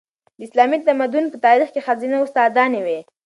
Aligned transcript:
د 0.37 0.39
اسلامي 0.47 0.77
تمدن 0.87 1.25
په 1.31 1.37
تاریخ 1.45 1.69
کې 1.73 1.85
ښځینه 1.85 2.15
استادانې 2.21 2.81
وې. 2.85 2.99